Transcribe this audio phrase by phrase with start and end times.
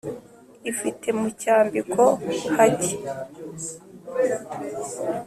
[0.71, 2.03] ifite mu cyambiko
[2.55, 2.93] hake.